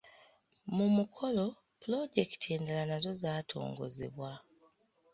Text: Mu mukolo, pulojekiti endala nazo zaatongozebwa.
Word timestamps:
Mu 0.75 0.85
mukolo, 0.97 1.45
pulojekiti 1.81 2.47
endala 2.55 2.83
nazo 2.89 3.11
zaatongozebwa. 3.21 4.31